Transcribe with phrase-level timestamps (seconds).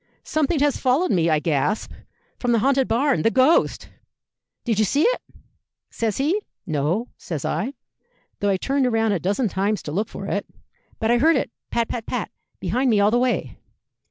[0.23, 1.93] 'Something has followed me,' I gasped,
[2.39, 3.89] 'from the haunted barn the ghost!'
[4.63, 5.21] 'Did you see it?'
[5.91, 6.41] says he.
[6.65, 7.75] 'No,' says I,
[8.39, 10.47] 'though I turned round a dozen times to look for it.
[10.97, 13.59] But I heard it pat, pat, pat, behind me all the way.'